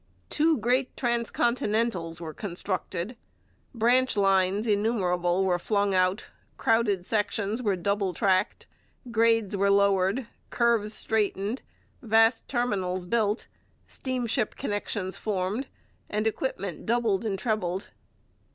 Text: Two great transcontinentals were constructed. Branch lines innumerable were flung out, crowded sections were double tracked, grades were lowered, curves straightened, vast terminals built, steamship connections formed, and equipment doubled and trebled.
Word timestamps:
Two 0.31 0.57
great 0.57 0.95
transcontinentals 0.97 2.19
were 2.19 2.33
constructed. 2.33 3.15
Branch 3.71 4.17
lines 4.17 4.65
innumerable 4.65 5.45
were 5.45 5.59
flung 5.59 5.93
out, 5.93 6.25
crowded 6.57 7.05
sections 7.05 7.61
were 7.61 7.75
double 7.75 8.11
tracked, 8.11 8.65
grades 9.11 9.55
were 9.55 9.69
lowered, 9.69 10.25
curves 10.49 10.95
straightened, 10.95 11.61
vast 12.01 12.47
terminals 12.47 13.05
built, 13.05 13.45
steamship 13.85 14.55
connections 14.55 15.17
formed, 15.17 15.67
and 16.09 16.25
equipment 16.25 16.87
doubled 16.87 17.23
and 17.23 17.37
trebled. 17.37 17.89